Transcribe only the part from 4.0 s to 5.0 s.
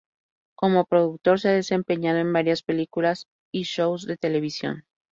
de televisión.